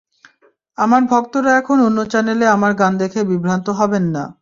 আমার 0.77 1.01
ভক্তরা 1.11 1.51
এখন 1.59 1.77
অন্য 1.87 1.99
চ্যানেলে 2.11 2.45
আমার 2.47 2.71
গান 2.73 2.93
দেখে 2.97 3.19
বিভ্রান্ত 3.31 3.67
হবেন 3.79 4.05
না। 4.15 4.23